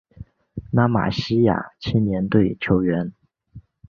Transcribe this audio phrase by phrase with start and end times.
[0.71, 3.13] 拉玛西亚青年队球员